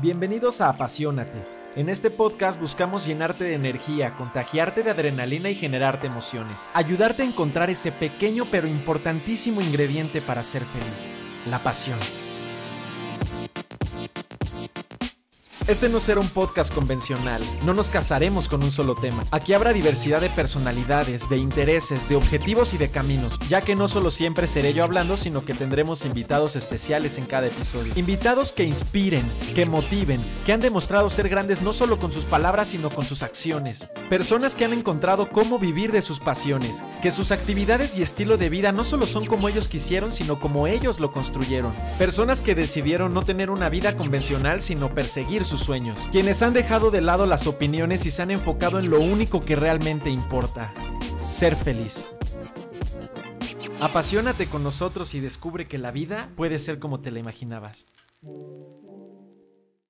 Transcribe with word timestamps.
Bienvenidos 0.00 0.62
a 0.62 0.70
Apasionate. 0.70 1.44
En 1.76 1.90
este 1.90 2.10
podcast 2.10 2.58
buscamos 2.58 3.04
llenarte 3.04 3.44
de 3.44 3.52
energía, 3.52 4.16
contagiarte 4.16 4.82
de 4.82 4.92
adrenalina 4.92 5.50
y 5.50 5.54
generarte 5.54 6.06
emociones. 6.06 6.70
Ayudarte 6.72 7.22
a 7.22 7.26
encontrar 7.26 7.68
ese 7.68 7.92
pequeño 7.92 8.46
pero 8.50 8.66
importantísimo 8.66 9.60
ingrediente 9.60 10.22
para 10.22 10.42
ser 10.42 10.62
feliz, 10.64 11.10
la 11.50 11.58
pasión. 11.58 11.98
Este 15.70 15.88
no 15.88 16.00
será 16.00 16.18
un 16.18 16.28
podcast 16.28 16.74
convencional, 16.74 17.40
no 17.64 17.74
nos 17.74 17.90
casaremos 17.90 18.48
con 18.48 18.60
un 18.64 18.72
solo 18.72 18.96
tema. 18.96 19.22
Aquí 19.30 19.52
habrá 19.52 19.72
diversidad 19.72 20.20
de 20.20 20.28
personalidades, 20.28 21.28
de 21.28 21.36
intereses, 21.36 22.08
de 22.08 22.16
objetivos 22.16 22.74
y 22.74 22.76
de 22.76 22.90
caminos, 22.90 23.38
ya 23.48 23.60
que 23.60 23.76
no 23.76 23.86
solo 23.86 24.10
siempre 24.10 24.48
seré 24.48 24.74
yo 24.74 24.82
hablando, 24.82 25.16
sino 25.16 25.44
que 25.44 25.54
tendremos 25.54 26.04
invitados 26.04 26.56
especiales 26.56 27.18
en 27.18 27.26
cada 27.26 27.46
episodio. 27.46 27.92
Invitados 27.94 28.50
que 28.50 28.64
inspiren, 28.64 29.22
que 29.54 29.64
motiven, 29.64 30.20
que 30.50 30.54
han 30.54 30.60
demostrado 30.60 31.08
ser 31.10 31.28
grandes 31.28 31.62
no 31.62 31.72
solo 31.72 32.00
con 32.00 32.10
sus 32.10 32.24
palabras, 32.24 32.70
sino 32.70 32.90
con 32.90 33.04
sus 33.04 33.22
acciones. 33.22 33.86
Personas 34.08 34.56
que 34.56 34.64
han 34.64 34.72
encontrado 34.72 35.28
cómo 35.28 35.60
vivir 35.60 35.92
de 35.92 36.02
sus 36.02 36.18
pasiones, 36.18 36.82
que 37.02 37.12
sus 37.12 37.30
actividades 37.30 37.96
y 37.96 38.02
estilo 38.02 38.36
de 38.36 38.48
vida 38.48 38.72
no 38.72 38.82
solo 38.82 39.06
son 39.06 39.26
como 39.26 39.48
ellos 39.48 39.68
quisieron, 39.68 40.10
sino 40.10 40.40
como 40.40 40.66
ellos 40.66 40.98
lo 40.98 41.12
construyeron. 41.12 41.72
Personas 41.98 42.42
que 42.42 42.56
decidieron 42.56 43.14
no 43.14 43.22
tener 43.22 43.48
una 43.48 43.68
vida 43.68 43.96
convencional, 43.96 44.60
sino 44.60 44.92
perseguir 44.92 45.44
sus 45.44 45.60
sueños, 45.60 46.00
quienes 46.10 46.42
han 46.42 46.52
dejado 46.52 46.90
de 46.90 47.00
lado 47.00 47.26
las 47.26 47.46
opiniones 47.46 48.04
y 48.06 48.10
se 48.10 48.22
han 48.22 48.32
enfocado 48.32 48.80
en 48.80 48.90
lo 48.90 48.98
único 48.98 49.44
que 49.44 49.54
realmente 49.54 50.10
importa, 50.10 50.74
ser 51.24 51.54
feliz. 51.54 52.04
Apasionate 53.80 54.46
con 54.46 54.64
nosotros 54.64 55.14
y 55.14 55.20
descubre 55.20 55.68
que 55.68 55.78
la 55.78 55.92
vida 55.92 56.28
puede 56.34 56.58
ser 56.58 56.80
como 56.80 56.98
te 56.98 57.12
la 57.12 57.20
imaginabas. 57.20 57.86